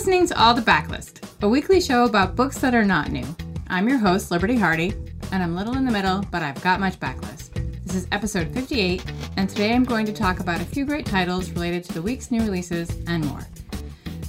listening 0.00 0.26
to 0.26 0.42
All 0.42 0.54
the 0.54 0.62
Backlist, 0.62 1.20
a 1.42 1.48
weekly 1.48 1.78
show 1.78 2.06
about 2.06 2.34
books 2.34 2.56
that 2.60 2.74
are 2.74 2.86
not 2.86 3.12
new. 3.12 3.36
I'm 3.68 3.86
your 3.86 3.98
host, 3.98 4.30
Liberty 4.30 4.56
Hardy, 4.56 4.94
and 5.30 5.42
I'm 5.42 5.54
little 5.54 5.76
in 5.76 5.84
the 5.84 5.92
middle, 5.92 6.24
but 6.30 6.40
I've 6.40 6.58
got 6.62 6.80
much 6.80 6.98
backlist. 6.98 7.52
This 7.84 7.96
is 7.96 8.08
episode 8.10 8.50
58, 8.54 9.04
and 9.36 9.46
today 9.46 9.74
I'm 9.74 9.84
going 9.84 10.06
to 10.06 10.12
talk 10.14 10.40
about 10.40 10.62
a 10.62 10.64
few 10.64 10.86
great 10.86 11.04
titles 11.04 11.50
related 11.50 11.84
to 11.84 11.92
the 11.92 12.00
week's 12.00 12.30
new 12.30 12.40
releases 12.40 12.88
and 13.08 13.26
more. 13.26 13.46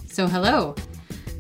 So, 0.08 0.28
hello. 0.28 0.76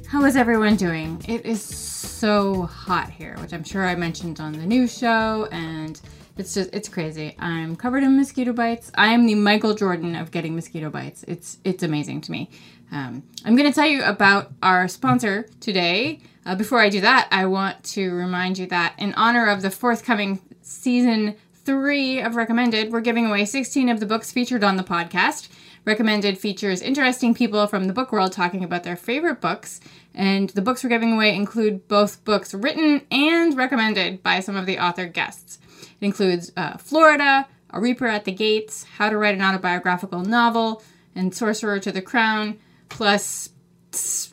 How 0.07 0.23
is 0.23 0.37
everyone 0.37 0.77
doing? 0.77 1.21
It 1.27 1.45
is 1.45 1.61
so 1.61 2.63
hot 2.63 3.09
here, 3.09 3.35
which 3.41 3.51
I'm 3.51 3.65
sure 3.65 3.85
I 3.85 3.95
mentioned 3.95 4.39
on 4.39 4.53
the 4.53 4.65
new 4.65 4.87
show, 4.87 5.49
and 5.51 5.99
it's 6.37 6.53
just 6.53 6.69
it's 6.73 6.89
crazy. 6.89 7.35
I'm 7.39 7.75
covered 7.75 8.03
in 8.03 8.17
mosquito 8.17 8.53
bites. 8.53 8.91
I 8.95 9.07
am 9.07 9.25
the 9.25 9.35
Michael 9.35 9.73
Jordan 9.73 10.15
of 10.15 10.31
getting 10.31 10.55
mosquito 10.55 10.89
bites. 10.89 11.23
It's 11.27 11.57
it's 11.63 11.83
amazing 11.83 12.21
to 12.21 12.31
me. 12.31 12.49
Um, 12.91 13.23
I'm 13.45 13.55
going 13.55 13.69
to 13.69 13.73
tell 13.73 13.87
you 13.87 14.03
about 14.03 14.51
our 14.61 14.87
sponsor 14.87 15.47
today. 15.59 16.19
Uh, 16.45 16.55
before 16.55 16.79
I 16.79 16.89
do 16.89 17.01
that, 17.01 17.27
I 17.31 17.45
want 17.45 17.83
to 17.83 18.13
remind 18.13 18.57
you 18.57 18.65
that 18.67 18.95
in 18.97 19.13
honor 19.13 19.47
of 19.47 19.61
the 19.61 19.71
forthcoming 19.71 20.41
season 20.61 21.35
three 21.63 22.19
of 22.19 22.35
Recommended, 22.35 22.91
we're 22.91 23.01
giving 23.01 23.27
away 23.27 23.45
16 23.45 23.89
of 23.89 23.99
the 23.99 24.05
books 24.05 24.31
featured 24.31 24.63
on 24.63 24.75
the 24.75 24.83
podcast. 24.83 25.47
Recommended 25.85 26.37
features 26.37 26.81
interesting 26.81 27.33
people 27.33 27.65
from 27.65 27.85
the 27.85 27.93
book 27.93 28.11
world 28.11 28.31
talking 28.31 28.63
about 28.63 28.83
their 28.83 28.95
favorite 28.95 29.41
books, 29.41 29.79
and 30.13 30.49
the 30.51 30.61
books 30.61 30.83
we're 30.83 30.89
giving 30.89 31.13
away 31.13 31.35
include 31.35 31.87
both 31.87 32.23
books 32.23 32.53
written 32.53 33.01
and 33.09 33.55
recommended 33.55 34.21
by 34.21 34.41
some 34.41 34.55
of 34.55 34.65
the 34.65 34.77
author 34.77 35.07
guests. 35.07 35.59
It 36.01 36.05
includes 36.05 36.51
uh, 36.57 36.77
Florida, 36.77 37.47
A 37.69 37.79
Reaper 37.79 38.07
at 38.07 38.25
the 38.25 38.31
Gates, 38.31 38.85
How 38.97 39.09
to 39.09 39.17
Write 39.17 39.35
an 39.35 39.41
Autobiographical 39.41 40.23
Novel, 40.23 40.83
and 41.15 41.33
Sorcerer 41.33 41.79
to 41.79 41.91
the 41.91 42.01
Crown 42.01 42.57
plus 42.89 43.49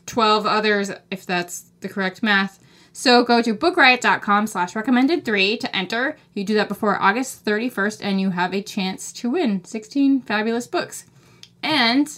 12 0.07 0.47
others, 0.47 0.91
if 1.11 1.27
that's 1.27 1.71
the 1.81 1.89
correct 1.89 2.23
math. 2.23 2.59
So 2.93 3.23
go 3.23 3.43
to 3.43 3.55
bookriot.com 3.55 4.49
slash 4.49 4.75
recommended 4.75 5.25
three 5.25 5.57
to 5.59 5.77
enter. 5.77 6.17
You 6.35 6.43
do 6.43 6.55
that 6.55 6.69
before 6.69 7.01
August 7.01 7.45
31st 7.45 8.01
and 8.03 8.21
you 8.21 8.31
have 8.31 8.53
a 8.53 8.63
chance 8.63 9.13
to 9.15 9.31
win 9.31 9.65
16 9.65 10.23
fabulous 10.23 10.67
books. 10.67 11.07
And 11.63 12.09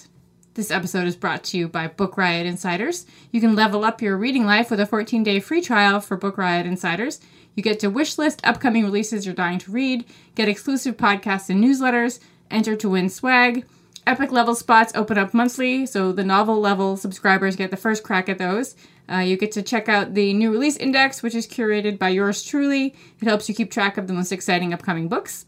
this 0.61 0.71
episode 0.71 1.07
is 1.07 1.17
brought 1.17 1.43
to 1.43 1.57
you 1.57 1.67
by 1.67 1.87
Book 1.89 2.19
Riot 2.19 2.45
Insiders. 2.45 3.07
You 3.33 3.41
can 3.41 3.55
level 3.55 3.83
up 3.83 4.03
your 4.03 4.19
reading 4.19 4.45
life 4.45 4.71
with 4.71 4.79
a 4.79 4.85
14 4.85 5.23
day 5.23 5.41
free 5.41 5.63
trial 5.63 6.01
for 6.01 6.19
Book 6.19 6.37
Riot 6.37 6.67
Insiders. 6.67 7.19
You 7.55 7.63
get 7.63 7.81
to 7.81 7.91
wishlist 7.91 8.41
upcoming 8.45 8.85
releases 8.85 9.25
you're 9.25 9.35
dying 9.35 9.59
to 9.61 9.71
read, 9.71 10.05
get 10.35 10.51
exclusive 10.51 10.99
podcasts 10.99 11.49
and 11.49 11.65
newsletters, 11.65 12.21
enter 12.51 12.77
to 12.77 12.91
win 12.91 13.09
swag 13.09 13.65
Epic 14.07 14.33
level 14.33 14.55
spots 14.55 14.93
open 14.95 15.17
up 15.17 15.33
monthly, 15.33 15.87
so 15.87 16.13
the 16.13 16.25
novel 16.25 16.61
level 16.61 16.97
subscribers 16.97 17.57
get 17.57 17.71
the 17.71 17.77
first 17.77 18.03
crack 18.03 18.29
at 18.29 18.37
those. 18.37 18.75
Uh, 19.11 19.19
you 19.19 19.39
get 19.39 19.53
to 19.53 19.63
check 19.63 19.89
out 19.89 20.13
the 20.13 20.35
new 20.35 20.51
release 20.51 20.77
index, 20.77 21.23
which 21.23 21.35
is 21.35 21.47
curated 21.47 21.99
by 21.99 22.09
yours 22.11 22.43
truly. 22.43 22.95
It 23.21 23.29
helps 23.29 23.49
you 23.49 23.55
keep 23.55 23.71
track 23.71 23.97
of 23.97 24.09
the 24.09 24.13
most 24.13 24.33
exciting 24.33 24.75
upcoming 24.75 25.09
books. 25.09 25.47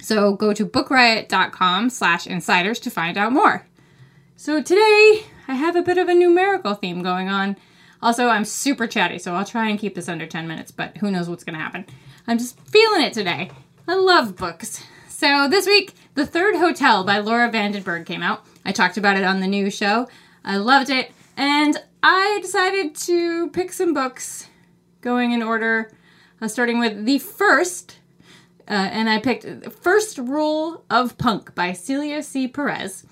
So 0.00 0.34
go 0.34 0.52
to 0.52 0.66
bookriot.com 0.66 1.88
slash 1.90 2.26
insiders 2.26 2.80
to 2.80 2.90
find 2.90 3.16
out 3.16 3.32
more. 3.32 3.66
So 4.38 4.60
today, 4.60 5.24
I 5.48 5.54
have 5.54 5.76
a 5.76 5.82
bit 5.82 5.96
of 5.96 6.08
a 6.08 6.14
numerical 6.14 6.74
theme 6.74 7.02
going 7.02 7.30
on. 7.30 7.56
Also, 8.02 8.28
I'm 8.28 8.44
super 8.44 8.86
chatty, 8.86 9.18
so 9.18 9.34
I'll 9.34 9.46
try 9.46 9.70
and 9.70 9.78
keep 9.78 9.94
this 9.94 10.10
under 10.10 10.26
10 10.26 10.46
minutes, 10.46 10.70
but 10.70 10.98
who 10.98 11.10
knows 11.10 11.26
what's 11.26 11.42
to 11.42 11.54
happen. 11.54 11.86
I'm 12.26 12.36
just 12.36 12.60
feeling 12.60 13.00
it 13.00 13.14
today. 13.14 13.50
I 13.88 13.94
love 13.94 14.36
books. 14.36 14.84
So 15.08 15.48
this 15.48 15.64
week, 15.64 15.94
The 16.14 16.26
Third 16.26 16.56
Hotel 16.56 17.02
by 17.02 17.18
Laura 17.18 17.50
van 17.50 17.72
den 17.72 17.82
Berg 17.82 18.04
came 18.04 18.22
out. 18.22 18.44
I 18.62 18.72
talked 18.72 18.98
about 18.98 19.16
it 19.16 19.24
on 19.24 19.40
the 19.40 19.46
new 19.46 19.70
show. 19.70 20.06
I 20.44 20.58
loved 20.58 20.90
it, 20.90 21.12
and 21.38 21.78
I 22.02 22.38
decided 22.42 22.94
to 22.94 23.48
pick 23.50 23.72
some 23.72 23.94
books 23.94 24.48
going 25.00 25.32
in 25.32 25.42
order, 25.42 25.90
uh, 26.42 26.48
starting 26.48 26.78
with 26.78 27.06
the 27.06 27.20
first, 27.20 28.00
uh, 28.68 28.72
and 28.74 29.08
I 29.08 29.18
picked 29.18 29.72
First 29.72 30.18
Rule 30.18 30.84
of 30.90 31.16
Punk 31.16 31.54
by 31.54 31.72
Celia 31.72 32.22
C. 32.22 32.46
Pérez. 32.46 33.06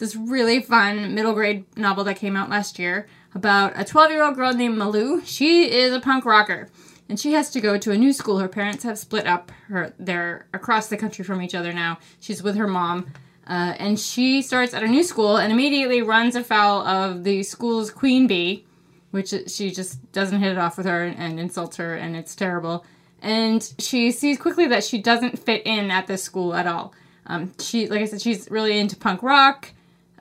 This 0.00 0.16
really 0.16 0.62
fun 0.62 1.14
middle 1.14 1.34
grade 1.34 1.64
novel 1.76 2.04
that 2.04 2.16
came 2.16 2.34
out 2.34 2.48
last 2.48 2.78
year 2.78 3.06
about 3.34 3.78
a 3.78 3.84
12 3.84 4.10
year 4.10 4.22
old 4.24 4.34
girl 4.34 4.54
named 4.54 4.78
Malou. 4.78 5.20
She 5.26 5.70
is 5.70 5.92
a 5.92 6.00
punk 6.00 6.24
rocker 6.24 6.68
and 7.10 7.20
she 7.20 7.34
has 7.34 7.50
to 7.50 7.60
go 7.60 7.76
to 7.76 7.90
a 7.90 7.98
new 7.98 8.14
school. 8.14 8.38
Her 8.38 8.48
parents 8.48 8.84
have 8.84 8.96
split 8.96 9.26
up. 9.26 9.52
Her 9.68 9.92
they're 9.98 10.46
across 10.54 10.86
the 10.86 10.96
country 10.96 11.22
from 11.22 11.42
each 11.42 11.54
other 11.54 11.74
now. 11.74 11.98
She's 12.18 12.42
with 12.42 12.56
her 12.56 12.66
mom, 12.66 13.12
uh, 13.46 13.74
and 13.78 14.00
she 14.00 14.40
starts 14.40 14.72
at 14.72 14.82
a 14.82 14.88
new 14.88 15.02
school 15.02 15.36
and 15.36 15.52
immediately 15.52 16.00
runs 16.00 16.34
afoul 16.34 16.80
of 16.86 17.24
the 17.24 17.42
school's 17.42 17.90
queen 17.90 18.26
bee, 18.26 18.64
which 19.10 19.34
she 19.48 19.70
just 19.70 20.12
doesn't 20.12 20.40
hit 20.40 20.52
it 20.52 20.58
off 20.58 20.78
with 20.78 20.86
her 20.86 21.04
and 21.04 21.38
insults 21.38 21.76
her, 21.76 21.94
and 21.94 22.16
it's 22.16 22.34
terrible. 22.34 22.86
And 23.20 23.74
she 23.78 24.12
sees 24.12 24.38
quickly 24.38 24.66
that 24.68 24.84
she 24.84 25.02
doesn't 25.02 25.38
fit 25.38 25.66
in 25.66 25.90
at 25.90 26.06
this 26.06 26.22
school 26.22 26.54
at 26.54 26.66
all. 26.66 26.94
Um, 27.26 27.52
she, 27.58 27.88
like 27.88 28.00
I 28.00 28.06
said, 28.06 28.22
she's 28.22 28.50
really 28.50 28.78
into 28.78 28.96
punk 28.96 29.22
rock, 29.22 29.72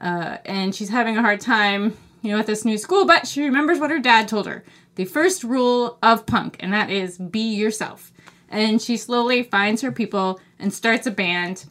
uh, 0.02 0.38
and 0.46 0.74
she's 0.74 0.90
having 0.90 1.18
a 1.18 1.22
hard 1.22 1.42
time, 1.42 1.98
you 2.22 2.32
know, 2.32 2.40
at 2.40 2.48
this 2.48 2.66
new 2.66 2.78
school. 2.78 3.06
But 3.06 3.28
she 3.28 3.44
remembers 3.44 3.80
what 3.80 3.92
her 3.92 4.00
dad 4.00 4.28
told 4.28 4.48
her 4.48 4.64
the 4.96 5.06
first 5.06 5.44
rule 5.44 5.98
of 6.04 6.26
punk, 6.26 6.58
and 6.60 6.74
that 6.74 6.90
is 6.90 7.18
be 7.18 7.54
yourself. 7.56 8.12
And 8.50 8.82
she 8.82 8.98
slowly 8.98 9.44
finds 9.44 9.82
her 9.82 9.92
people 9.92 10.42
and 10.58 10.74
starts 10.74 11.08
a 11.08 11.12
band, 11.12 11.66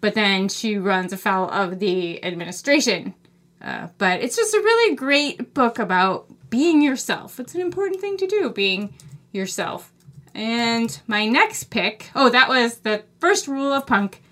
but 0.00 0.14
then 0.14 0.48
she 0.48 0.78
runs 0.78 1.12
afoul 1.12 1.50
of 1.50 1.78
the 1.78 2.24
administration. 2.24 3.14
Uh, 3.60 3.88
but 3.98 4.20
it's 4.20 4.36
just 4.36 4.54
a 4.54 4.60
really 4.60 4.96
great 4.96 5.52
book 5.52 5.78
about 5.78 6.26
being 6.48 6.80
yourself. 6.80 7.38
It's 7.38 7.54
an 7.54 7.60
important 7.60 8.00
thing 8.00 8.16
to 8.16 8.26
do, 8.26 8.48
being 8.50 8.94
yourself. 9.32 9.92
And 10.34 11.00
my 11.06 11.26
next 11.26 11.64
pick, 11.64 12.10
oh, 12.14 12.30
that 12.30 12.48
was 12.48 12.78
the 12.78 13.04
first 13.18 13.48
rule 13.48 13.72
of 13.72 13.86
punk 13.86 14.22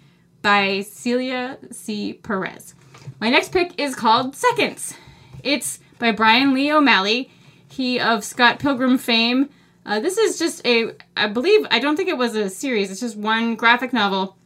by 0.41 0.83
Celia 0.83 1.59
C. 1.71 2.19
Pérez. 2.23 2.75
My 3.21 3.31
next 3.31 3.53
pick 3.53 3.79
is 3.81 3.95
called 3.95 4.37
Seconds. 4.37 4.95
It's 5.43 5.81
by 5.99 6.13
Bryan 6.13 6.55
Lee 6.55 6.73
O'Malley 6.73 7.31
he 7.69 8.01
of 8.01 8.25
Scott 8.25 8.59
Pilgrim 8.59 8.99
fame. 8.99 9.51
Uh, 9.87 10.01
this 10.01 10.19
is 10.19 10.39
just 10.39 10.67
a, 10.67 10.93
I 11.17 11.29
believe, 11.29 11.67
I 11.71 11.79
don't 11.79 11.97
think 11.97 12.09
it 12.09 12.19
was 12.19 12.35
a 12.35 12.51
series. 12.51 12.91
It's 12.91 13.01
just 13.01 13.17
one 13.17 13.55
graphic 13.55 13.93
novel. 13.93 14.37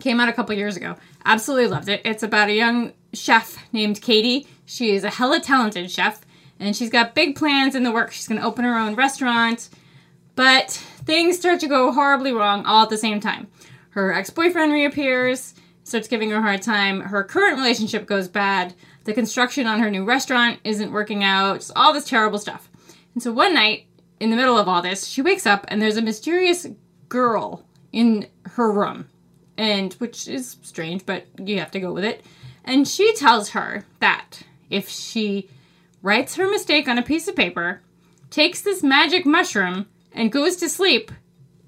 Came 0.00 0.20
out 0.20 0.28
a 0.28 0.32
couple 0.32 0.54
years 0.54 0.76
ago. 0.76 0.96
Absolutely 1.24 1.68
loved 1.68 1.88
it. 1.88 2.00
It's 2.04 2.22
about 2.22 2.48
a 2.48 2.54
young 2.54 2.92
chef 3.12 3.58
named 3.72 4.00
Katie. 4.00 4.48
She 4.64 4.90
is 4.90 5.04
a 5.04 5.10
hella 5.10 5.40
talented 5.40 5.90
chef, 5.90 6.22
and 6.58 6.74
she's 6.74 6.90
got 6.90 7.14
big 7.14 7.36
plans 7.36 7.74
in 7.74 7.82
the 7.82 7.92
works. 7.92 8.16
She's 8.16 8.26
going 8.26 8.40
to 8.40 8.46
open 8.46 8.64
her 8.64 8.76
own 8.76 8.94
restaurant, 8.94 9.68
but 10.34 10.70
things 10.70 11.36
start 11.36 11.60
to 11.60 11.68
go 11.68 11.92
horribly 11.92 12.32
wrong 12.32 12.64
all 12.64 12.84
at 12.84 12.90
the 12.90 12.96
same 12.96 13.20
time. 13.20 13.48
Her 13.90 14.12
ex 14.12 14.30
boyfriend 14.30 14.72
reappears, 14.72 15.54
starts 15.84 16.08
giving 16.08 16.30
her 16.30 16.36
a 16.36 16.42
hard 16.42 16.62
time. 16.62 17.00
Her 17.00 17.24
current 17.24 17.56
relationship 17.56 18.06
goes 18.06 18.28
bad. 18.28 18.74
The 19.04 19.12
construction 19.12 19.66
on 19.66 19.80
her 19.80 19.90
new 19.90 20.04
restaurant 20.04 20.60
isn't 20.64 20.92
working 20.92 21.24
out, 21.24 21.60
just 21.60 21.72
all 21.74 21.92
this 21.92 22.04
terrible 22.04 22.38
stuff. 22.38 22.70
And 23.14 23.22
so 23.22 23.32
one 23.32 23.54
night, 23.54 23.86
in 24.20 24.30
the 24.30 24.36
middle 24.36 24.58
of 24.58 24.68
all 24.68 24.82
this, 24.82 25.06
she 25.06 25.22
wakes 25.22 25.46
up 25.46 25.64
and 25.68 25.82
there's 25.82 25.96
a 25.96 26.02
mysterious 26.02 26.66
girl 27.08 27.64
in 27.90 28.28
her 28.44 28.70
room. 28.70 29.08
And 29.58 29.92
which 29.94 30.28
is 30.28 30.56
strange, 30.62 31.04
but 31.04 31.26
you 31.38 31.58
have 31.58 31.72
to 31.72 31.80
go 31.80 31.92
with 31.92 32.04
it. 32.04 32.24
And 32.64 32.86
she 32.86 33.14
tells 33.14 33.50
her 33.50 33.84
that 33.98 34.42
if 34.70 34.88
she 34.88 35.50
writes 36.00 36.36
her 36.36 36.48
mistake 36.48 36.88
on 36.88 36.98
a 36.98 37.02
piece 37.02 37.28
of 37.28 37.36
paper, 37.36 37.82
takes 38.30 38.62
this 38.62 38.82
magic 38.82 39.26
mushroom, 39.26 39.86
and 40.12 40.32
goes 40.32 40.56
to 40.56 40.68
sleep, 40.68 41.10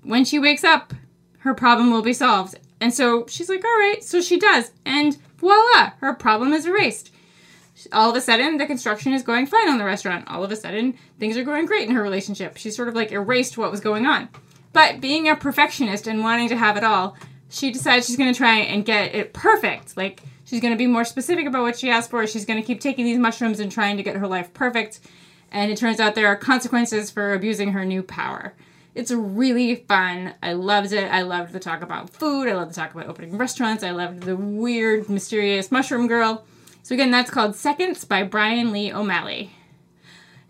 when 0.02 0.24
she 0.24 0.38
wakes 0.38 0.64
up, 0.64 0.92
her 1.38 1.54
problem 1.54 1.90
will 1.90 2.02
be 2.02 2.12
solved. 2.12 2.58
And 2.84 2.92
so 2.92 3.24
she's 3.28 3.48
like, 3.48 3.64
all 3.64 3.78
right. 3.78 4.04
So 4.04 4.20
she 4.20 4.38
does. 4.38 4.70
And 4.84 5.16
voila, 5.38 5.92
her 6.00 6.12
problem 6.12 6.52
is 6.52 6.66
erased 6.66 7.10
all 7.92 8.10
of 8.10 8.16
a 8.16 8.20
sudden 8.20 8.56
the 8.56 8.66
construction 8.66 9.12
is 9.12 9.22
going 9.22 9.46
fine 9.46 9.68
on 9.68 9.78
the 9.78 9.84
restaurant. 9.84 10.28
All 10.28 10.44
of 10.44 10.52
a 10.52 10.56
sudden 10.56 10.96
things 11.18 11.36
are 11.36 11.44
going 11.44 11.66
great 11.66 11.88
in 11.88 11.94
her 11.94 12.02
relationship. 12.02 12.56
She's 12.56 12.76
sort 12.76 12.88
of 12.88 12.94
like 12.94 13.12
erased 13.12 13.58
what 13.58 13.70
was 13.70 13.80
going 13.80 14.06
on. 14.06 14.28
But 14.72 15.00
being 15.00 15.28
a 15.28 15.36
perfectionist 15.36 16.06
and 16.06 16.22
wanting 16.22 16.48
to 16.48 16.56
have 16.56 16.76
it 16.76 16.84
all, 16.84 17.16
she 17.48 17.72
decides 17.72 18.06
she's 18.06 18.16
going 18.16 18.32
to 18.32 18.36
try 18.36 18.58
and 18.58 18.84
get 18.84 19.14
it 19.14 19.32
perfect. 19.32 19.96
Like 19.96 20.22
she's 20.44 20.60
going 20.60 20.72
to 20.72 20.78
be 20.78 20.86
more 20.86 21.04
specific 21.04 21.46
about 21.46 21.62
what 21.62 21.78
she 21.78 21.90
asked 21.90 22.10
for. 22.10 22.26
She's 22.26 22.44
going 22.44 22.60
to 22.60 22.66
keep 22.66 22.80
taking 22.80 23.04
these 23.04 23.18
mushrooms 23.18 23.60
and 23.60 23.70
trying 23.70 23.96
to 23.96 24.02
get 24.02 24.16
her 24.16 24.26
life 24.26 24.52
perfect. 24.54 25.00
And 25.50 25.70
it 25.70 25.78
turns 25.78 26.00
out 26.00 26.14
there 26.14 26.26
are 26.26 26.36
consequences 26.36 27.10
for 27.10 27.32
abusing 27.32 27.72
her 27.72 27.84
new 27.84 28.02
power. 28.02 28.54
It's 28.94 29.10
really 29.10 29.74
fun. 29.74 30.34
I 30.42 30.52
loved 30.52 30.92
it. 30.92 31.10
I 31.10 31.22
loved 31.22 31.52
the 31.52 31.60
talk 31.60 31.82
about 31.82 32.10
food. 32.10 32.48
I 32.48 32.54
loved 32.54 32.70
the 32.70 32.76
talk 32.76 32.94
about 32.94 33.08
opening 33.08 33.36
restaurants. 33.36 33.82
I 33.82 33.90
loved 33.90 34.22
the 34.22 34.36
weird, 34.36 35.08
mysterious 35.08 35.72
mushroom 35.72 36.06
girl. 36.06 36.44
So 36.82 36.94
again, 36.94 37.10
that's 37.10 37.30
called 37.30 37.56
Seconds 37.56 38.04
by 38.04 38.22
Bryan 38.22 38.70
Lee 38.70 38.92
O'Malley. 38.92 39.50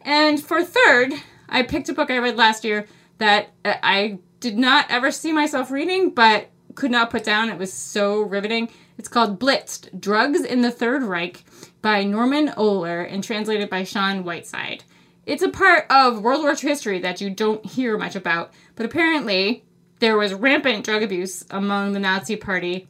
And 0.02 0.42
for 0.42 0.62
third, 0.62 1.14
I 1.48 1.62
picked 1.62 1.88
a 1.88 1.94
book 1.94 2.10
I 2.10 2.18
read 2.18 2.36
last 2.36 2.64
year 2.64 2.86
that 3.18 3.50
uh, 3.64 3.74
I 3.82 4.18
did 4.40 4.58
not 4.58 4.86
ever 4.90 5.10
see 5.10 5.32
myself 5.32 5.70
reading, 5.70 6.10
but 6.10 6.50
could 6.74 6.90
not 6.90 7.10
put 7.10 7.24
down. 7.24 7.48
It 7.48 7.58
was 7.58 7.72
so 7.72 8.20
riveting. 8.20 8.68
It's 8.98 9.08
called 9.08 9.40
Blitzed 9.40 9.98
Drugs 10.00 10.42
in 10.42 10.60
the 10.60 10.70
Third 10.70 11.02
Reich 11.02 11.44
by 11.80 12.04
Norman 12.04 12.48
Ohler 12.48 13.10
and 13.10 13.24
translated 13.24 13.70
by 13.70 13.84
Shaun 13.84 14.24
Whiteside. 14.24 14.84
It's 15.26 15.42
a 15.42 15.48
part 15.48 15.86
of 15.90 16.22
World 16.22 16.42
War 16.42 16.52
II 16.52 16.68
history 16.68 16.98
that 17.00 17.20
you 17.20 17.30
don't 17.30 17.64
hear 17.64 17.96
much 17.96 18.14
about, 18.14 18.52
but 18.76 18.86
apparently 18.86 19.64
there 20.00 20.16
was 20.16 20.34
rampant 20.34 20.84
drug 20.84 21.02
abuse 21.02 21.44
among 21.50 21.92
the 21.92 22.00
Nazi 22.00 22.36
Party. 22.36 22.88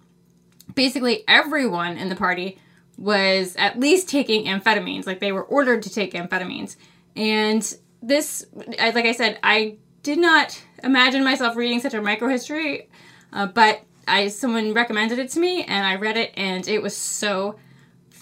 Basically, 0.75 1.23
everyone 1.29 1.97
in 1.97 2.09
the 2.09 2.17
party 2.17 2.59
was 2.97 3.55
at 3.57 3.79
least 3.79 4.09
taking 4.09 4.47
amphetamines, 4.47 5.07
like 5.07 5.21
they 5.21 5.33
were 5.33 5.45
ordered 5.45 5.83
to 5.83 5.91
take 5.91 6.15
amphetamines. 6.15 6.77
And 7.15 7.77
this, 8.03 8.45
like 8.55 8.97
I 8.97 9.13
said, 9.13 9.39
I 9.43 9.77
did 10.03 10.19
not 10.19 10.61
imagine 10.83 11.25
myself 11.25 11.57
reading 11.57 11.81
such 11.81 11.95
a 11.95 12.01
microhistory, 12.01 12.87
uh, 13.33 13.47
but 13.47 13.83
I 14.07 14.29
someone 14.29 14.75
recommended 14.75 15.19
it 15.19 15.31
to 15.31 15.41
me 15.41 15.65
and 15.65 15.87
I 15.87 15.97
read 15.97 16.17
it 16.17 16.33
and 16.37 16.67
it 16.69 16.83
was 16.83 16.97
so 16.97 17.57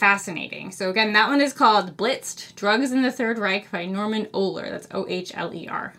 fascinating. 0.02 0.72
So 0.72 0.90
again, 0.90 1.12
that 1.12 1.28
one 1.28 1.40
is 1.40 1.52
called 1.52 1.96
Blitzed: 1.96 2.56
Drugs 2.56 2.90
in 2.90 3.02
the 3.02 3.12
Third 3.12 3.38
Reich 3.38 3.70
by 3.70 3.86
Norman 3.86 4.26
Ohler. 4.34 4.68
That's 4.68 4.88
O 4.90 5.06
H 5.08 5.30
L 5.36 5.54
E 5.54 5.68
R. 5.68 5.94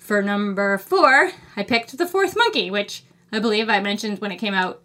For 0.00 0.20
number 0.20 0.78
four, 0.78 1.30
I 1.54 1.62
picked 1.62 1.96
The 1.96 2.08
Fourth 2.08 2.36
Monkey, 2.36 2.72
which 2.72 3.04
I 3.30 3.38
believe 3.38 3.68
I 3.68 3.78
mentioned 3.78 4.18
when 4.18 4.32
it 4.32 4.38
came 4.38 4.52
out 4.52 4.82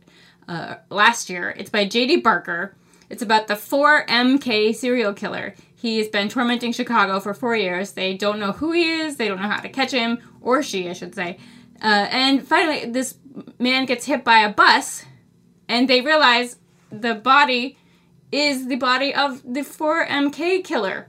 uh, 0.47 0.75
last 0.91 1.27
year. 1.27 1.55
It's 1.57 1.71
by 1.71 1.85
J.D. 1.87 2.17
Barker. 2.17 2.75
It's 3.09 3.23
about 3.23 3.47
the 3.47 3.55
4MK 3.55 4.75
serial 4.75 5.13
killer. 5.13 5.55
He's 5.75 6.07
been 6.07 6.29
tormenting 6.29 6.71
Chicago 6.71 7.19
for 7.19 7.33
four 7.33 7.55
years. 7.55 7.93
They 7.93 8.15
don't 8.15 8.37
know 8.37 8.51
who 8.51 8.73
he 8.73 8.91
is, 8.91 9.15
they 9.15 9.27
don't 9.27 9.41
know 9.41 9.47
how 9.47 9.61
to 9.61 9.69
catch 9.69 9.91
him, 9.91 10.19
or 10.39 10.61
she, 10.61 10.87
I 10.87 10.93
should 10.93 11.15
say. 11.15 11.39
Uh, 11.81 12.07
and 12.11 12.47
finally, 12.47 12.85
this 12.85 13.15
man 13.57 13.87
gets 13.87 14.05
hit 14.05 14.23
by 14.23 14.41
a 14.41 14.53
bus, 14.53 15.03
and 15.67 15.89
they 15.89 16.01
realize 16.01 16.57
the 16.91 17.15
body 17.15 17.79
is 18.35 18.67
the 18.67 18.75
body 18.75 19.13
of 19.13 19.41
the 19.43 19.61
4MK 19.61 20.63
killer. 20.63 21.07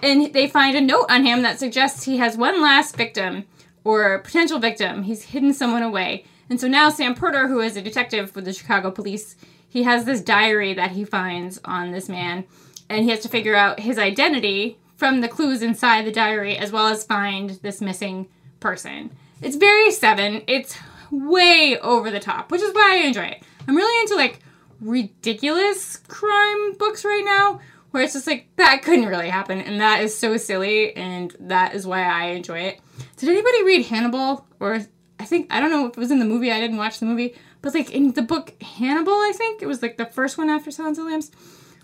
And 0.00 0.32
they 0.32 0.48
find 0.48 0.76
a 0.76 0.80
note 0.80 1.06
on 1.08 1.24
him 1.24 1.42
that 1.42 1.58
suggests 1.58 2.04
he 2.04 2.18
has 2.18 2.36
one 2.36 2.60
last 2.60 2.96
victim 2.96 3.44
or 3.84 4.18
potential 4.18 4.58
victim. 4.58 5.04
He's 5.04 5.24
hidden 5.24 5.54
someone 5.54 5.82
away. 5.82 6.24
And 6.50 6.60
so 6.60 6.68
now 6.68 6.90
Sam 6.90 7.14
Porter, 7.14 7.48
who 7.48 7.60
is 7.60 7.76
a 7.76 7.82
detective 7.82 8.34
with 8.34 8.44
the 8.44 8.52
Chicago 8.52 8.90
police, 8.90 9.36
he 9.68 9.84
has 9.84 10.04
this 10.04 10.20
diary 10.20 10.74
that 10.74 10.90
he 10.90 11.04
finds 11.04 11.58
on 11.64 11.92
this 11.92 12.08
man 12.08 12.44
and 12.90 13.04
he 13.04 13.10
has 13.10 13.20
to 13.20 13.28
figure 13.28 13.54
out 13.54 13.80
his 13.80 13.98
identity 13.98 14.76
from 14.96 15.20
the 15.20 15.28
clues 15.28 15.62
inside 15.62 16.04
the 16.04 16.12
diary 16.12 16.56
as 16.56 16.70
well 16.70 16.88
as 16.88 17.04
find 17.04 17.50
this 17.62 17.80
missing 17.80 18.28
person. 18.60 19.10
It's 19.40 19.56
very 19.56 19.90
seven. 19.90 20.42
It's 20.46 20.76
way 21.10 21.78
over 21.80 22.10
the 22.10 22.20
top, 22.20 22.50
which 22.50 22.60
is 22.60 22.74
why 22.74 22.96
I 22.96 23.06
enjoy 23.06 23.24
it. 23.24 23.42
I'm 23.66 23.76
really 23.76 24.00
into 24.00 24.16
like 24.16 24.40
ridiculous 24.82 25.96
crime 25.96 26.74
books 26.74 27.04
right 27.04 27.22
now 27.24 27.60
where 27.90 28.02
it's 28.02 28.14
just 28.14 28.26
like 28.26 28.48
that 28.56 28.82
couldn't 28.82 29.06
really 29.06 29.28
happen 29.28 29.60
and 29.60 29.80
that 29.80 30.02
is 30.02 30.16
so 30.16 30.36
silly 30.36 30.94
and 30.96 31.36
that 31.40 31.74
is 31.74 31.86
why 31.86 32.02
I 32.02 32.30
enjoy 32.30 32.60
it. 32.60 32.80
Did 33.16 33.28
anybody 33.28 33.64
read 33.64 33.86
Hannibal 33.86 34.46
or 34.60 34.80
I 35.20 35.24
think 35.24 35.46
I 35.50 35.60
don't 35.60 35.70
know 35.70 35.86
if 35.86 35.92
it 35.92 35.98
was 35.98 36.10
in 36.10 36.18
the 36.18 36.24
movie. 36.24 36.50
I 36.50 36.60
didn't 36.60 36.78
watch 36.78 36.98
the 36.98 37.06
movie, 37.06 37.34
but 37.60 37.74
like 37.74 37.90
in 37.90 38.12
the 38.12 38.22
book 38.22 38.60
Hannibal, 38.62 39.12
I 39.12 39.32
think 39.34 39.62
it 39.62 39.66
was 39.66 39.82
like 39.82 39.96
the 39.96 40.06
first 40.06 40.36
one 40.36 40.50
after 40.50 40.70
Silence 40.70 40.98
of 40.98 41.04
the 41.04 41.10
Lambs 41.10 41.30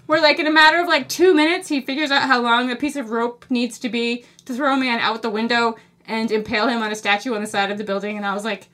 where 0.09 0.23
like 0.23 0.39
in 0.39 0.47
a 0.47 0.51
matter 0.51 0.81
of 0.81 0.89
like 0.89 1.09
two 1.09 1.35
minutes 1.35 1.69
he 1.69 1.83
figures 1.83 2.11
out 2.11 2.23
how 2.23 2.41
long 2.41 2.71
a 2.71 2.77
piece 2.77 2.97
of 2.97 3.11
rope 3.11 3.45
needs 3.51 3.79
to 3.79 3.89
be 3.91 4.25
to 4.47 4.55
throw 4.55 4.75
a 4.75 4.77
man 4.77 4.99
out 5.01 5.23
the 5.23 5.31
window 5.31 5.77
and 6.07 6.33
impale 6.33 6.67
him 6.67 6.83
on 6.83 6.91
a 6.91 6.95
statue 6.95 7.35
on 7.35 7.43
the 7.43 7.47
side 7.47 7.71
of 7.71 7.77
the 7.77 7.85
building 7.85 8.17
and 8.17 8.25
i 8.25 8.33
was 8.33 8.45
like 8.45 8.69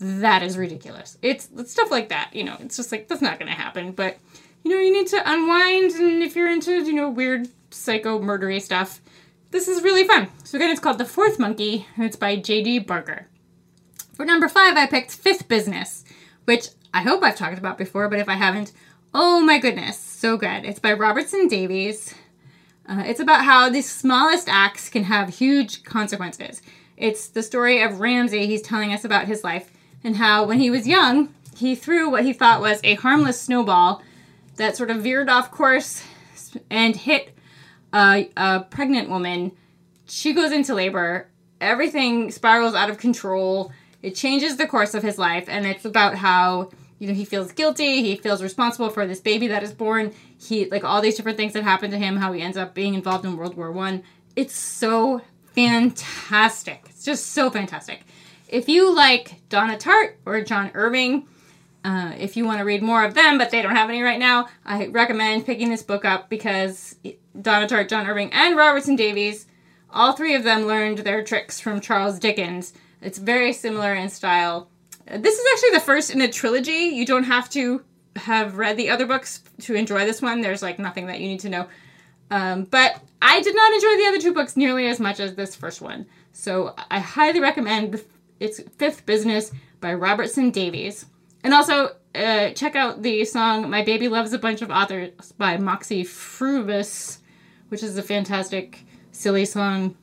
that 0.00 0.42
is 0.42 0.58
ridiculous 0.58 1.18
it's, 1.22 1.48
it's 1.56 1.70
stuff 1.70 1.90
like 1.90 2.08
that 2.08 2.30
you 2.32 2.44
know 2.44 2.56
it's 2.60 2.76
just 2.76 2.92
like 2.92 3.08
that's 3.08 3.22
not 3.22 3.38
gonna 3.38 3.52
happen 3.52 3.92
but 3.92 4.18
you 4.62 4.70
know 4.70 4.78
you 4.78 4.92
need 4.92 5.06
to 5.06 5.22
unwind 5.30 5.92
and 5.92 6.22
if 6.22 6.34
you're 6.34 6.50
into 6.50 6.84
you 6.84 6.92
know 6.92 7.08
weird 7.08 7.48
psycho 7.70 8.18
murdery 8.18 8.60
stuff 8.60 9.00
this 9.50 9.68
is 9.68 9.82
really 9.82 10.06
fun 10.06 10.28
so 10.42 10.56
again 10.56 10.70
it's 10.70 10.80
called 10.80 10.98
the 10.98 11.04
fourth 11.04 11.38
monkey 11.38 11.86
and 11.96 12.04
it's 12.04 12.16
by 12.16 12.36
jd 12.36 12.84
barker 12.84 13.28
for 14.14 14.26
number 14.26 14.48
five 14.48 14.76
i 14.76 14.86
picked 14.86 15.12
fifth 15.12 15.48
business 15.48 16.04
which 16.44 16.68
i 16.92 17.02
hope 17.02 17.22
i've 17.22 17.36
talked 17.36 17.58
about 17.58 17.78
before 17.78 18.08
but 18.08 18.18
if 18.18 18.28
i 18.28 18.34
haven't 18.34 18.72
Oh 19.16 19.40
my 19.40 19.58
goodness, 19.58 19.96
so 19.96 20.36
good. 20.36 20.64
It's 20.64 20.80
by 20.80 20.92
Robertson 20.92 21.46
Davies. 21.46 22.12
Uh, 22.84 23.04
it's 23.06 23.20
about 23.20 23.44
how 23.44 23.70
the 23.70 23.80
smallest 23.80 24.48
acts 24.48 24.88
can 24.88 25.04
have 25.04 25.28
huge 25.28 25.84
consequences. 25.84 26.60
It's 26.96 27.28
the 27.28 27.44
story 27.44 27.80
of 27.80 28.00
Ramsay. 28.00 28.48
He's 28.48 28.60
telling 28.60 28.92
us 28.92 29.04
about 29.04 29.28
his 29.28 29.44
life 29.44 29.70
and 30.04 30.16
how 30.16 30.44
when 30.44 30.60
he 30.60 30.70
was 30.70 30.86
young, 30.86 31.34
he 31.56 31.74
threw 31.74 32.10
what 32.10 32.24
he 32.24 32.32
thought 32.32 32.60
was 32.60 32.80
a 32.84 32.94
harmless 32.94 33.40
snowball 33.40 34.02
that 34.56 34.76
sort 34.76 34.90
of 34.90 35.02
veered 35.02 35.28
off 35.28 35.50
course 35.50 36.04
and 36.70 36.94
hit 36.94 37.36
a, 37.92 38.30
a 38.36 38.60
pregnant 38.70 39.08
woman. 39.08 39.52
She 40.06 40.32
goes 40.32 40.52
into 40.52 40.74
labor. 40.74 41.28
Everything 41.60 42.30
spirals 42.30 42.74
out 42.74 42.90
of 42.90 42.98
control. 42.98 43.72
It 44.02 44.14
changes 44.14 44.56
the 44.56 44.66
course 44.66 44.94
of 44.94 45.02
his 45.02 45.18
life, 45.18 45.46
and 45.48 45.64
it's 45.66 45.84
about 45.84 46.16
how 46.16 46.70
you 46.98 47.08
know 47.08 47.14
he 47.14 47.24
feels 47.24 47.52
guilty 47.52 48.02
he 48.02 48.16
feels 48.16 48.42
responsible 48.42 48.88
for 48.88 49.06
this 49.06 49.20
baby 49.20 49.48
that 49.48 49.62
is 49.62 49.72
born 49.72 50.12
he 50.38 50.70
like 50.70 50.84
all 50.84 51.02
these 51.02 51.16
different 51.16 51.36
things 51.36 51.52
that 51.52 51.62
happen 51.64 51.90
to 51.90 51.98
him 51.98 52.16
how 52.16 52.32
he 52.32 52.40
ends 52.40 52.56
up 52.56 52.72
being 52.72 52.94
involved 52.94 53.24
in 53.24 53.36
world 53.36 53.56
war 53.56 53.72
one 53.72 54.02
it's 54.36 54.54
so 54.54 55.20
fantastic 55.54 56.84
it's 56.88 57.04
just 57.04 57.32
so 57.32 57.50
fantastic 57.50 58.00
if 58.48 58.68
you 58.68 58.94
like 58.94 59.40
donna 59.48 59.76
tartt 59.76 60.14
or 60.26 60.40
john 60.42 60.70
irving 60.74 61.26
uh, 61.84 62.14
if 62.18 62.34
you 62.34 62.46
want 62.46 62.58
to 62.58 62.64
read 62.64 62.82
more 62.82 63.04
of 63.04 63.14
them 63.14 63.36
but 63.36 63.50
they 63.50 63.60
don't 63.60 63.76
have 63.76 63.90
any 63.90 64.02
right 64.02 64.18
now 64.18 64.48
i 64.64 64.86
recommend 64.86 65.46
picking 65.46 65.70
this 65.70 65.82
book 65.82 66.04
up 66.04 66.28
because 66.28 66.96
donna 67.40 67.66
tartt 67.66 67.88
john 67.88 68.06
irving 68.06 68.32
and 68.32 68.56
robertson 68.56 68.96
davies 68.96 69.46
all 69.90 70.12
three 70.12 70.34
of 70.34 70.44
them 70.44 70.62
learned 70.62 70.98
their 70.98 71.22
tricks 71.22 71.60
from 71.60 71.80
charles 71.80 72.18
dickens 72.18 72.72
it's 73.00 73.18
very 73.18 73.52
similar 73.52 73.94
in 73.94 74.08
style 74.08 74.68
this 75.06 75.38
is 75.38 75.46
actually 75.52 75.78
the 75.78 75.84
first 75.84 76.10
in 76.10 76.20
a 76.20 76.28
trilogy. 76.28 76.72
You 76.72 77.04
don't 77.04 77.24
have 77.24 77.50
to 77.50 77.82
have 78.16 78.56
read 78.56 78.76
the 78.76 78.90
other 78.90 79.06
books 79.06 79.42
to 79.62 79.74
enjoy 79.74 80.06
this 80.06 80.22
one. 80.22 80.40
There's 80.40 80.62
like 80.62 80.78
nothing 80.78 81.06
that 81.06 81.20
you 81.20 81.28
need 81.28 81.40
to 81.40 81.48
know. 81.48 81.68
Um, 82.30 82.64
but 82.64 83.00
I 83.20 83.42
did 83.42 83.54
not 83.54 83.72
enjoy 83.72 83.96
the 83.96 84.06
other 84.08 84.20
two 84.20 84.32
books 84.32 84.56
nearly 84.56 84.86
as 84.86 84.98
much 84.98 85.20
as 85.20 85.34
this 85.34 85.54
first 85.54 85.80
one. 85.80 86.06
So 86.32 86.74
I 86.90 87.00
highly 87.00 87.40
recommend 87.40 88.02
it's 88.40 88.60
Fifth 88.76 89.06
Business 89.06 89.52
by 89.80 89.94
Robertson 89.94 90.50
Davies. 90.50 91.06
And 91.42 91.52
also 91.52 91.90
uh, 92.14 92.50
check 92.50 92.74
out 92.74 93.02
the 93.02 93.24
song 93.24 93.68
My 93.68 93.82
Baby 93.82 94.08
Loves 94.08 94.32
a 94.32 94.38
Bunch 94.38 94.62
of 94.62 94.70
Authors 94.70 95.32
by 95.32 95.56
Moxy 95.56 96.04
Früvous, 96.04 97.18
which 97.68 97.82
is 97.82 97.98
a 97.98 98.02
fantastic, 98.02 98.84
silly 99.12 99.44
song 99.44 99.96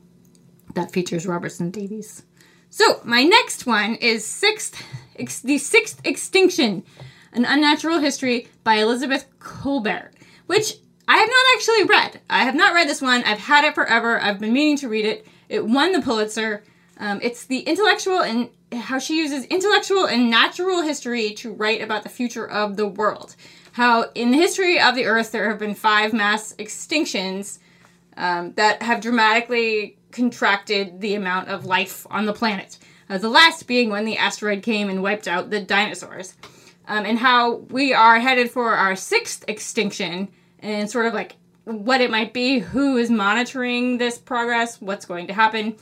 that 0.74 0.92
features 0.92 1.26
Robertson 1.26 1.70
Davies. 1.70 2.22
So 2.70 3.00
my 3.04 3.22
next 3.22 3.66
one 3.66 3.96
is 3.96 4.24
sixth, 4.24 4.82
ex- 5.18 5.40
the 5.40 5.58
sixth 5.58 6.00
extinction, 6.04 6.84
an 7.32 7.44
unnatural 7.44 7.98
history 7.98 8.48
by 8.64 8.76
Elizabeth 8.76 9.26
Kolbert, 9.38 10.12
which 10.46 10.74
I 11.08 11.18
have 11.18 11.28
not 11.28 11.44
actually 11.54 11.84
read. 11.84 12.20
I 12.30 12.44
have 12.44 12.54
not 12.54 12.72
read 12.72 12.88
this 12.88 13.02
one. 13.02 13.24
I've 13.24 13.38
had 13.38 13.64
it 13.64 13.74
forever. 13.74 14.20
I've 14.20 14.38
been 14.38 14.52
meaning 14.52 14.76
to 14.78 14.88
read 14.88 15.04
it. 15.04 15.26
It 15.48 15.66
won 15.66 15.92
the 15.92 16.00
Pulitzer. 16.00 16.62
Um, 16.98 17.20
it's 17.22 17.46
the 17.46 17.60
intellectual 17.60 18.20
and 18.20 18.50
how 18.72 18.98
she 18.98 19.18
uses 19.18 19.44
intellectual 19.46 20.06
and 20.06 20.30
natural 20.30 20.82
history 20.82 21.32
to 21.34 21.52
write 21.52 21.82
about 21.82 22.02
the 22.02 22.08
future 22.08 22.48
of 22.48 22.76
the 22.76 22.86
world. 22.86 23.36
How 23.72 24.10
in 24.14 24.30
the 24.30 24.36
history 24.36 24.80
of 24.80 24.94
the 24.94 25.06
Earth 25.06 25.32
there 25.32 25.48
have 25.48 25.58
been 25.58 25.74
five 25.74 26.12
mass 26.12 26.54
extinctions 26.58 27.58
um, 28.16 28.52
that 28.54 28.82
have 28.82 29.00
dramatically 29.00 29.96
contracted 30.10 31.00
the 31.00 31.14
amount 31.14 31.48
of 31.48 31.64
life 31.64 32.06
on 32.10 32.26
the 32.26 32.32
planet. 32.32 32.78
Uh, 33.08 33.18
the 33.18 33.28
last 33.28 33.66
being 33.66 33.90
when 33.90 34.04
the 34.04 34.16
asteroid 34.16 34.62
came 34.62 34.88
and 34.88 35.02
wiped 35.02 35.26
out 35.26 35.50
the 35.50 35.60
dinosaurs. 35.60 36.34
Um, 36.86 37.06
and 37.06 37.18
how 37.18 37.56
we 37.70 37.94
are 37.94 38.18
headed 38.18 38.50
for 38.50 38.74
our 38.74 38.96
sixth 38.96 39.44
extinction 39.48 40.28
and 40.58 40.90
sort 40.90 41.06
of 41.06 41.14
like 41.14 41.36
what 41.64 42.00
it 42.00 42.10
might 42.10 42.32
be, 42.32 42.58
who 42.58 42.96
is 42.96 43.10
monitoring 43.10 43.98
this 43.98 44.18
progress, 44.18 44.80
what's 44.80 45.04
going 45.04 45.28
to 45.28 45.32
happen. 45.32 45.76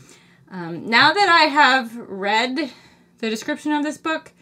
Um, 0.51 0.87
now 0.87 1.13
that 1.13 1.29
I 1.29 1.45
have 1.45 1.97
read 1.97 2.73
the 3.19 3.31
description 3.31 3.73
of 3.73 3.85
this 3.85 3.99
book, 3.99 4.33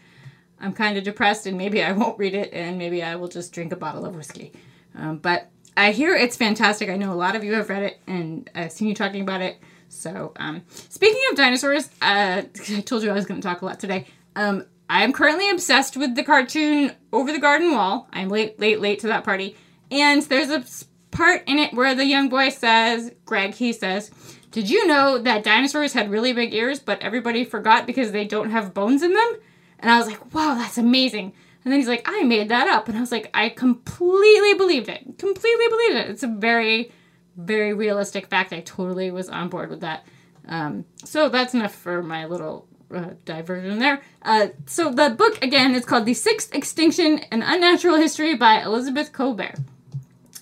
I'm 0.59 0.73
kind 0.73 0.97
of 0.97 1.03
depressed 1.03 1.45
and 1.45 1.57
maybe 1.57 1.83
I 1.83 1.91
won't 1.91 2.17
read 2.17 2.33
it 2.33 2.51
and 2.53 2.77
maybe 2.77 3.03
I 3.03 3.15
will 3.15 3.27
just 3.27 3.53
drink 3.53 3.71
a 3.71 3.75
bottle 3.75 4.05
of 4.05 4.15
whiskey. 4.15 4.51
Um, 4.95 5.17
but 5.17 5.49
I 5.77 5.91
hear 5.91 6.15
it's 6.15 6.35
fantastic. 6.35 6.89
I 6.89 6.97
know 6.97 7.13
a 7.13 7.15
lot 7.15 7.35
of 7.35 7.43
you 7.43 7.53
have 7.53 7.69
read 7.69 7.83
it 7.83 7.99
and 8.07 8.49
I've 8.55 8.71
seen 8.71 8.87
you 8.87 8.95
talking 8.95 9.21
about 9.21 9.41
it. 9.41 9.57
So, 9.87 10.33
um, 10.35 10.63
speaking 10.67 11.21
of 11.31 11.37
dinosaurs, 11.37 11.89
uh, 12.01 12.43
I 12.69 12.81
told 12.81 13.03
you 13.03 13.09
I 13.09 13.13
was 13.13 13.25
going 13.25 13.41
to 13.41 13.47
talk 13.47 13.61
a 13.61 13.65
lot 13.65 13.79
today. 13.79 14.07
Um, 14.35 14.65
I 14.89 15.03
am 15.03 15.13
currently 15.13 15.49
obsessed 15.49 15.97
with 15.97 16.15
the 16.15 16.23
cartoon 16.23 16.91
Over 17.13 17.31
the 17.31 17.39
Garden 17.39 17.71
Wall. 17.71 18.07
I'm 18.11 18.29
late, 18.29 18.59
late, 18.59 18.79
late 18.79 18.99
to 18.99 19.07
that 19.07 19.23
party. 19.23 19.55
And 19.91 20.21
there's 20.23 20.49
a 20.49 20.63
part 21.11 21.43
in 21.47 21.59
it 21.59 21.73
where 21.73 21.93
the 21.95 22.05
young 22.05 22.29
boy 22.29 22.49
says, 22.49 23.11
Greg, 23.25 23.53
he 23.53 23.71
says, 23.71 24.11
Did 24.51 24.69
you 24.69 24.87
know 24.87 25.19
that 25.19 25.43
dinosaurs 25.43 25.93
had 25.93 26.09
really 26.09 26.33
big 26.33 26.53
ears, 26.53 26.79
but 26.79 27.01
everybody 27.01 27.43
forgot 27.43 27.85
because 27.85 28.11
they 28.11 28.25
don't 28.25 28.49
have 28.49 28.73
bones 28.73 29.03
in 29.03 29.13
them? 29.13 29.35
And 29.79 29.91
I 29.91 29.97
was 29.97 30.07
like, 30.07 30.33
wow, 30.33 30.55
that's 30.55 30.77
amazing. 30.77 31.33
And 31.63 31.71
then 31.71 31.79
he's 31.79 31.87
like, 31.87 32.03
I 32.05 32.23
made 32.23 32.49
that 32.49 32.67
up. 32.67 32.87
And 32.87 32.97
I 32.97 33.01
was 33.01 33.11
like, 33.11 33.29
I 33.33 33.49
completely 33.49 34.55
believed 34.55 34.89
it. 34.89 35.17
Completely 35.17 35.67
believed 35.69 35.95
it. 35.95 36.09
It's 36.09 36.23
a 36.23 36.27
very, 36.27 36.91
very 37.37 37.73
realistic 37.73 38.27
fact. 38.27 38.53
I 38.53 38.61
totally 38.61 39.11
was 39.11 39.29
on 39.29 39.49
board 39.49 39.69
with 39.69 39.81
that. 39.81 40.05
Um, 40.47 40.85
so 41.03 41.29
that's 41.29 41.53
enough 41.53 41.75
for 41.75 42.01
my 42.01 42.25
little 42.25 42.67
uh, 42.93 43.11
diversion 43.25 43.77
there. 43.77 44.01
Uh, 44.23 44.47
so 44.65 44.91
the 44.91 45.11
book, 45.11 45.43
again, 45.43 45.75
is 45.75 45.85
called 45.85 46.05
The 46.05 46.13
Sixth 46.13 46.55
Extinction 46.55 47.19
An 47.31 47.43
Unnatural 47.43 47.97
History 47.97 48.35
by 48.35 48.61
Elizabeth 48.61 49.13
Kolbert. 49.13 49.59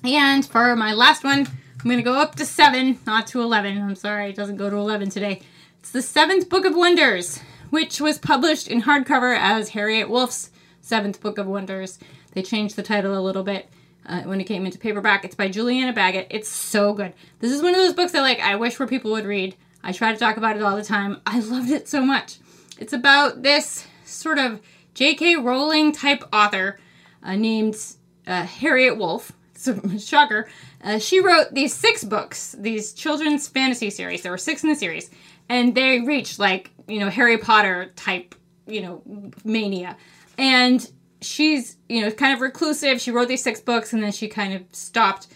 And 0.03 0.45
for 0.45 0.75
my 0.75 0.93
last 0.93 1.23
one, 1.23 1.47
I'm 1.79 1.83
going 1.83 1.97
to 1.97 2.03
go 2.03 2.15
up 2.15 2.35
to 2.35 2.45
seven, 2.45 2.99
not 3.05 3.27
to 3.27 3.41
11. 3.41 3.79
I'm 3.79 3.95
sorry, 3.95 4.29
it 4.29 4.35
doesn't 4.35 4.57
go 4.57 4.69
to 4.69 4.75
11 4.75 5.11
today. 5.11 5.41
It's 5.79 5.91
the 5.91 6.01
Seventh 6.01 6.49
Book 6.49 6.65
of 6.65 6.75
Wonders, 6.75 7.39
which 7.69 8.01
was 8.01 8.17
published 8.17 8.67
in 8.67 8.81
hardcover 8.81 9.37
as 9.37 9.69
Harriet 9.69 10.09
Wolf's 10.09 10.49
Seventh 10.81 11.21
Book 11.21 11.37
of 11.37 11.45
Wonders. 11.45 11.99
They 12.31 12.41
changed 12.41 12.75
the 12.75 12.83
title 12.83 13.15
a 13.17 13.21
little 13.21 13.43
bit 13.43 13.69
uh, 14.07 14.21
when 14.23 14.41
it 14.41 14.45
came 14.45 14.65
into 14.65 14.79
paperback. 14.79 15.23
It's 15.23 15.35
by 15.35 15.49
Julianna 15.49 15.93
Baggott. 15.93 16.27
It's 16.31 16.49
so 16.49 16.93
good. 16.93 17.13
This 17.39 17.51
is 17.51 17.61
one 17.61 17.75
of 17.75 17.77
those 17.79 17.93
books 17.93 18.11
that 18.13 18.21
like 18.21 18.39
I 18.39 18.55
wish 18.55 18.79
more 18.79 18.87
people 18.87 19.11
would 19.11 19.25
read. 19.25 19.55
I 19.83 19.91
try 19.91 20.11
to 20.11 20.17
talk 20.17 20.37
about 20.37 20.55
it 20.57 20.63
all 20.63 20.75
the 20.75 20.83
time. 20.83 21.21
I 21.27 21.39
loved 21.39 21.69
it 21.69 21.87
so 21.87 22.01
much. 22.01 22.39
It's 22.79 22.93
about 22.93 23.43
this 23.43 23.85
sort 24.03 24.39
of 24.39 24.61
J.K. 24.95 25.35
Rowling 25.35 25.91
type 25.91 26.23
author 26.33 26.79
uh, 27.21 27.35
named 27.35 27.77
uh, 28.25 28.43
Harriet 28.43 28.97
Wolf. 28.97 29.31
So, 29.57 29.79
shocker. 29.99 30.47
Uh, 30.83 30.99
she 30.99 31.19
wrote 31.19 31.53
these 31.53 31.73
six 31.73 32.03
books, 32.03 32.55
these 32.57 32.93
children's 32.93 33.47
fantasy 33.47 33.89
series. 33.89 34.21
There 34.21 34.31
were 34.31 34.37
six 34.37 34.63
in 34.63 34.69
the 34.69 34.75
series, 34.75 35.09
and 35.49 35.75
they 35.75 36.01
reached 36.01 36.39
like 36.39 36.71
you 36.87 36.99
know 36.99 37.09
Harry 37.09 37.37
Potter 37.37 37.91
type 37.95 38.35
you 38.67 38.81
know 38.81 39.01
mania. 39.43 39.97
And 40.37 40.89
she's 41.21 41.77
you 41.89 42.01
know 42.01 42.11
kind 42.11 42.33
of 42.33 42.41
reclusive. 42.41 43.01
She 43.01 43.11
wrote 43.11 43.27
these 43.27 43.43
six 43.43 43.59
books, 43.59 43.93
and 43.93 44.03
then 44.03 44.11
she 44.11 44.27
kind 44.27 44.53
of 44.53 44.63
stopped. 44.71 45.27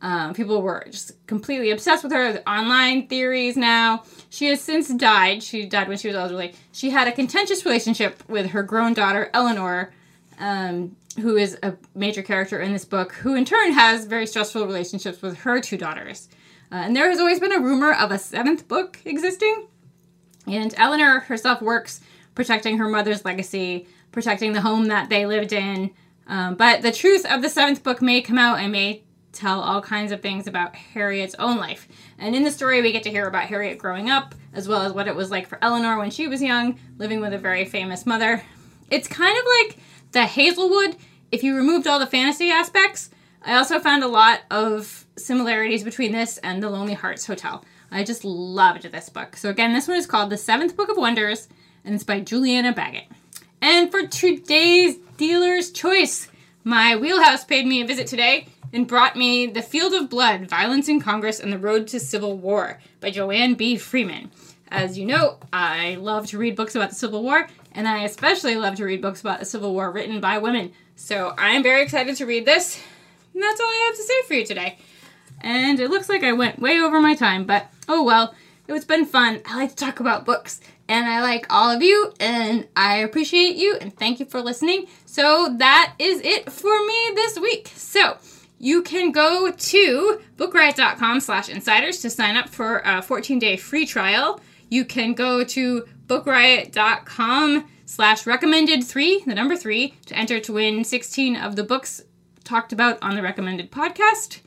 Um, 0.00 0.32
people 0.32 0.62
were 0.62 0.86
just 0.88 1.26
completely 1.26 1.70
obsessed 1.72 2.04
with 2.04 2.12
her. 2.12 2.40
Online 2.46 3.08
theories 3.08 3.56
now. 3.56 4.04
She 4.30 4.46
has 4.46 4.60
since 4.60 4.88
died. 4.88 5.42
She 5.42 5.66
died 5.66 5.88
when 5.88 5.98
she 5.98 6.06
was 6.06 6.16
elderly. 6.16 6.54
She 6.70 6.90
had 6.90 7.08
a 7.08 7.12
contentious 7.12 7.64
relationship 7.64 8.22
with 8.28 8.50
her 8.50 8.62
grown 8.62 8.94
daughter, 8.94 9.28
Eleanor, 9.34 9.92
um, 10.38 10.94
who 11.20 11.36
is 11.36 11.58
a 11.62 11.74
major 11.94 12.22
character 12.22 12.60
in 12.60 12.72
this 12.72 12.84
book, 12.84 13.12
who 13.12 13.34
in 13.34 13.44
turn 13.44 13.72
has 13.72 14.06
very 14.06 14.26
stressful 14.26 14.66
relationships 14.66 15.22
with 15.22 15.38
her 15.38 15.60
two 15.60 15.76
daughters. 15.76 16.28
Uh, 16.70 16.76
and 16.76 16.96
there 16.96 17.08
has 17.08 17.18
always 17.18 17.40
been 17.40 17.52
a 17.52 17.60
rumor 17.60 17.92
of 17.92 18.10
a 18.10 18.18
seventh 18.18 18.68
book 18.68 19.00
existing. 19.04 19.66
And 20.46 20.74
Eleanor 20.76 21.20
herself 21.20 21.60
works 21.60 22.00
protecting 22.34 22.78
her 22.78 22.88
mother's 22.88 23.24
legacy, 23.24 23.86
protecting 24.12 24.52
the 24.52 24.60
home 24.60 24.86
that 24.86 25.08
they 25.08 25.26
lived 25.26 25.52
in. 25.52 25.90
Um, 26.26 26.54
but 26.56 26.82
the 26.82 26.92
truth 26.92 27.26
of 27.26 27.42
the 27.42 27.48
seventh 27.48 27.82
book 27.82 28.02
may 28.02 28.20
come 28.20 28.38
out 28.38 28.58
and 28.58 28.70
may 28.70 29.02
tell 29.32 29.60
all 29.60 29.80
kinds 29.80 30.12
of 30.12 30.20
things 30.20 30.46
about 30.46 30.74
Harriet's 30.74 31.34
own 31.38 31.58
life. 31.58 31.88
And 32.18 32.34
in 32.34 32.44
the 32.44 32.50
story, 32.50 32.82
we 32.82 32.92
get 32.92 33.02
to 33.04 33.10
hear 33.10 33.26
about 33.26 33.44
Harriet 33.44 33.78
growing 33.78 34.10
up, 34.10 34.34
as 34.52 34.68
well 34.68 34.82
as 34.82 34.92
what 34.92 35.08
it 35.08 35.14
was 35.14 35.30
like 35.30 35.46
for 35.46 35.58
Eleanor 35.62 35.98
when 35.98 36.10
she 36.10 36.28
was 36.28 36.42
young, 36.42 36.78
living 36.98 37.20
with 37.20 37.32
a 37.32 37.38
very 37.38 37.64
famous 37.64 38.06
mother. 38.06 38.42
It's 38.90 39.08
kind 39.08 39.36
of 39.38 39.44
like 39.44 39.78
the 40.12 40.24
Hazel 40.24 40.68
Wood, 40.70 40.96
if 41.30 41.42
you 41.42 41.56
removed 41.56 41.86
all 41.86 41.98
the 41.98 42.06
fantasy 42.06 42.50
aspects. 42.50 43.10
I 43.42 43.56
also 43.56 43.78
found 43.78 44.02
a 44.02 44.08
lot 44.08 44.40
of 44.50 45.06
similarities 45.16 45.84
between 45.84 46.12
this 46.12 46.38
and 46.38 46.62
The 46.62 46.70
Lonely 46.70 46.94
Hearts 46.94 47.26
Hotel. 47.26 47.64
I 47.90 48.04
just 48.04 48.24
loved 48.24 48.82
this 48.82 49.08
book. 49.08 49.36
So, 49.36 49.48
again, 49.48 49.72
this 49.72 49.88
one 49.88 49.96
is 49.96 50.06
called 50.06 50.30
The 50.30 50.36
Seventh 50.36 50.76
Book 50.76 50.88
of 50.88 50.96
Wonders, 50.96 51.48
and 51.84 51.94
it's 51.94 52.04
by 52.04 52.20
Julianna 52.20 52.74
Baggott. 52.74 53.06
And 53.62 53.90
for 53.90 54.06
today's 54.06 54.96
dealer's 55.16 55.70
choice, 55.70 56.28
my 56.64 56.96
wheelhouse 56.96 57.44
paid 57.44 57.66
me 57.66 57.80
a 57.80 57.86
visit 57.86 58.06
today 58.06 58.48
and 58.72 58.86
brought 58.86 59.16
me 59.16 59.46
The 59.46 59.62
Field 59.62 59.94
of 59.94 60.10
Blood 60.10 60.48
Violence 60.48 60.88
in 60.88 61.00
Congress 61.00 61.40
and 61.40 61.52
the 61.52 61.58
Road 61.58 61.86
to 61.88 62.00
Civil 62.00 62.36
War 62.36 62.78
by 63.00 63.10
Joanne 63.10 63.54
B. 63.54 63.76
Freeman. 63.76 64.30
As 64.70 64.98
you 64.98 65.06
know, 65.06 65.38
I 65.50 65.94
love 65.94 66.26
to 66.26 66.38
read 66.38 66.56
books 66.56 66.74
about 66.74 66.90
the 66.90 66.96
Civil 66.96 67.22
War, 67.22 67.48
and 67.72 67.88
I 67.88 68.04
especially 68.04 68.56
love 68.56 68.74
to 68.76 68.84
read 68.84 69.00
books 69.00 69.22
about 69.22 69.40
the 69.40 69.46
Civil 69.46 69.72
War 69.72 69.90
written 69.90 70.20
by 70.20 70.36
women. 70.38 70.72
So 70.98 71.32
I'm 71.38 71.62
very 71.62 71.82
excited 71.82 72.16
to 72.16 72.26
read 72.26 72.44
this, 72.44 72.82
and 73.32 73.40
that's 73.40 73.60
all 73.60 73.66
I 73.66 73.84
have 73.86 73.96
to 73.96 74.02
say 74.02 74.22
for 74.26 74.34
you 74.34 74.44
today. 74.44 74.78
And 75.40 75.78
it 75.78 75.90
looks 75.90 76.08
like 76.08 76.24
I 76.24 76.32
went 76.32 76.58
way 76.58 76.80
over 76.80 77.00
my 77.00 77.14
time, 77.14 77.46
but 77.46 77.68
oh 77.88 78.02
well, 78.02 78.34
it's 78.66 78.84
been 78.84 79.06
fun. 79.06 79.40
I 79.46 79.56
like 79.56 79.70
to 79.70 79.76
talk 79.76 80.00
about 80.00 80.26
books, 80.26 80.60
and 80.88 81.06
I 81.06 81.22
like 81.22 81.46
all 81.50 81.70
of 81.70 81.82
you, 81.82 82.12
and 82.18 82.66
I 82.74 82.96
appreciate 82.96 83.54
you, 83.54 83.78
and 83.80 83.96
thank 83.96 84.18
you 84.18 84.26
for 84.26 84.40
listening. 84.40 84.86
So 85.06 85.54
that 85.58 85.94
is 86.00 86.20
it 86.22 86.50
for 86.50 86.84
me 86.84 87.10
this 87.14 87.38
week. 87.38 87.70
So 87.76 88.18
you 88.58 88.82
can 88.82 89.12
go 89.12 89.52
to 89.52 90.20
bookriot.com 90.36 91.20
slash 91.20 91.48
insiders 91.48 92.00
to 92.00 92.10
sign 92.10 92.36
up 92.36 92.48
for 92.48 92.78
a 92.78 93.00
14-day 93.02 93.56
free 93.56 93.86
trial. 93.86 94.40
You 94.68 94.84
can 94.84 95.14
go 95.14 95.44
to 95.44 95.86
bookriot.com 96.08 97.68
slash 97.88 98.26
recommended 98.26 98.84
three, 98.84 99.22
the 99.26 99.34
number 99.34 99.56
three, 99.56 99.94
to 100.04 100.14
enter 100.14 100.38
to 100.38 100.52
win 100.52 100.84
16 100.84 101.36
of 101.36 101.56
the 101.56 101.64
books 101.64 102.02
talked 102.44 102.72
about 102.72 103.02
on 103.02 103.14
the 103.14 103.22
recommended 103.22 103.72
podcast. 103.72 104.40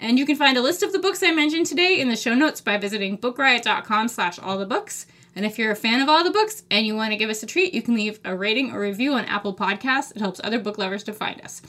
And 0.00 0.18
you 0.18 0.26
can 0.26 0.34
find 0.34 0.58
a 0.58 0.62
list 0.62 0.82
of 0.82 0.92
the 0.92 0.98
books 0.98 1.22
I 1.22 1.30
mentioned 1.30 1.66
today 1.66 2.00
in 2.00 2.08
the 2.08 2.16
show 2.16 2.34
notes 2.34 2.60
by 2.60 2.76
visiting 2.76 3.16
bookriot.com 3.16 4.08
slash 4.08 4.38
all 4.40 4.58
the 4.58 4.66
books. 4.66 5.06
And 5.36 5.46
if 5.46 5.58
you're 5.58 5.70
a 5.70 5.76
fan 5.76 6.00
of 6.00 6.08
all 6.08 6.24
the 6.24 6.32
books 6.32 6.64
and 6.72 6.86
you 6.86 6.96
want 6.96 7.12
to 7.12 7.16
give 7.16 7.30
us 7.30 7.42
a 7.42 7.46
treat, 7.46 7.72
you 7.72 7.82
can 7.82 7.94
leave 7.94 8.18
a 8.24 8.36
rating 8.36 8.72
or 8.72 8.80
review 8.80 9.12
on 9.12 9.24
Apple 9.26 9.54
Podcasts. 9.54 10.14
It 10.14 10.20
helps 10.20 10.40
other 10.42 10.58
book 10.58 10.76
lovers 10.76 11.04
to 11.04 11.12
find 11.12 11.40
us. 11.42 11.62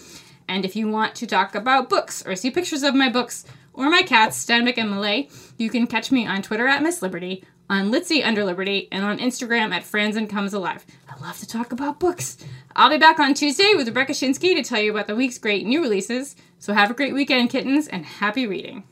And 0.48 0.66
if 0.66 0.76
you 0.76 0.90
want 0.90 1.14
to 1.16 1.28
talk 1.28 1.54
about 1.54 1.90
books 1.90 2.26
or 2.26 2.36
see 2.36 2.50
pictures 2.50 2.82
of 2.82 2.96
my 2.96 3.08
books 3.10 3.46
or 3.74 3.88
my 3.90 4.02
cats, 4.02 4.44
Stanwick 4.44 4.80
and 4.80 4.90
Millay, 4.90 5.30
you 5.58 5.70
can 5.70 5.86
catch 5.86 6.12
me 6.12 6.26
on 6.26 6.42
Twitter 6.42 6.68
at 6.68 6.82
Miss 6.82 7.04
Liberty, 7.04 7.44
on 7.70 7.92
Litzy 7.92 8.26
under 8.26 8.44
Liberty, 8.44 8.88
and 8.92 9.06
on 9.06 9.20
Instagram 9.20 9.72
at 9.72 9.84
Franzen 9.84 10.28
Comes 10.28 10.54
Alive. 10.54 10.86
I 11.08 11.22
love 11.22 11.38
to 11.40 11.48
talk 11.48 11.72
about 11.72 12.00
books. 12.00 12.38
I'll 12.76 12.90
be 12.90 12.98
back 12.98 13.20
on 13.20 13.34
Tuesday 13.34 13.74
with 13.76 13.88
Rebecca 13.88 14.14
Schinsky 14.14 14.56
to 14.56 14.64
tell 14.64 14.82
you 14.82 14.92
about 14.92 15.08
the 15.08 15.16
week's 15.16 15.38
great 15.38 15.66
new 15.66 15.82
releases. 15.82 16.36
So 16.58 16.74
have 16.74 16.90
a 16.90 16.96
great 16.96 17.14
weekend, 17.14 17.50
kittens, 17.52 17.88
and 17.88 18.06
happy 18.06 18.48
reading. 18.48 18.84